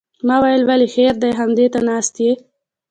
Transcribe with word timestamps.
ما 0.27 0.35
ویل 0.43 0.61
ولې 0.69 0.87
خیر 0.95 1.13
دی 1.21 1.31
همدې 1.39 1.67
ته 1.73 1.79
ناست 1.89 2.15
یې. 2.23 2.31